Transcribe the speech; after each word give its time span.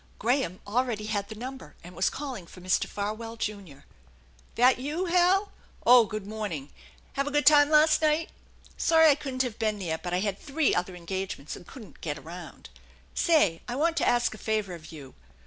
Graham 0.17 0.61
already 0.65 1.05
had 1.05 1.29
the 1.29 1.35
number, 1.35 1.75
and 1.83 1.95
was 1.95 2.09
calling 2.09 2.47
for 2.47 2.59
Mr. 2.59 2.87
Farwell, 2.87 3.35
Junior." 3.37 3.85
That 4.55 4.79
you, 4.79 5.05
Hal? 5.05 5.51
Oh, 5.85 6.05
good 6.05 6.25
morning! 6.25 6.71
Have 7.13 7.27
a 7.27 7.31
good 7.31 7.45
time 7.45 7.69
last 7.69 8.01
night? 8.01 8.31
Sorry 8.77 9.11
I 9.11 9.13
couldn't 9.13 9.43
have 9.43 9.59
been 9.59 9.77
there, 9.77 9.99
but 9.99 10.11
I 10.11 10.21
had 10.21 10.39
three 10.39 10.73
other 10.73 10.95
engagements 10.95 11.55
and 11.55 11.67
couldn't 11.67 12.01
get 12.01 12.17
around. 12.17 12.69
Say, 13.13 13.61
I 13.67 13.75
want 13.75 13.95
to 13.97 14.07
ask 14.07 14.33
a 14.33 14.39
favor 14.39 14.73
of 14.73 14.91
you. 14.91 15.13